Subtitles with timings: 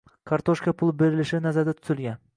[0.29, 2.23] “kartoshka puli” berilishi nazarda tutilgan.